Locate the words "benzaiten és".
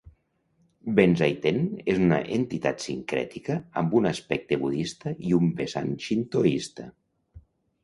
0.99-2.01